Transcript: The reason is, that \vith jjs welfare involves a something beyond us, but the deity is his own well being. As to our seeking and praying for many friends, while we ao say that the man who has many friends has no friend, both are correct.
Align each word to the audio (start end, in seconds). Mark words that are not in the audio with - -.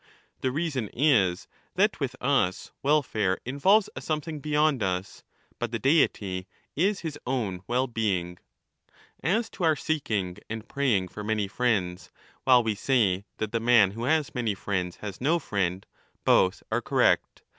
The 0.39 0.49
reason 0.51 0.89
is, 0.93 1.47
that 1.75 1.95
\vith 1.97 2.15
jjs 2.19 2.71
welfare 2.81 3.37
involves 3.45 3.87
a 3.95 4.01
something 4.01 4.39
beyond 4.39 4.81
us, 4.81 5.23
but 5.59 5.69
the 5.71 5.77
deity 5.77 6.47
is 6.75 7.01
his 7.01 7.19
own 7.27 7.61
well 7.67 7.85
being. 7.85 8.39
As 9.21 9.47
to 9.51 9.63
our 9.63 9.75
seeking 9.75 10.37
and 10.49 10.67
praying 10.67 11.09
for 11.09 11.23
many 11.23 11.47
friends, 11.47 12.09
while 12.45 12.63
we 12.63 12.71
ao 12.71 12.73
say 12.77 13.25
that 13.37 13.51
the 13.51 13.59
man 13.59 13.91
who 13.91 14.05
has 14.05 14.33
many 14.33 14.55
friends 14.55 14.95
has 15.01 15.21
no 15.21 15.37
friend, 15.37 15.85
both 16.25 16.63
are 16.71 16.81
correct. 16.81 17.43